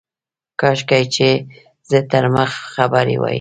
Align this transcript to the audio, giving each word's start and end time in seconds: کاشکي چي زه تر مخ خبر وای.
کاشکي 0.59 1.03
چي 1.15 1.29
زه 1.89 1.99
تر 2.11 2.23
مخ 2.35 2.51
خبر 2.73 3.07
وای. 3.21 3.29